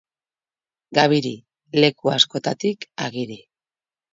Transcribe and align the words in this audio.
Gabiri: 0.99 1.33
leku 1.83 2.13
askotatik 2.15 2.89
agiri. 3.11 3.39